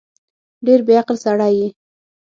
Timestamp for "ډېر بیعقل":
0.65-1.17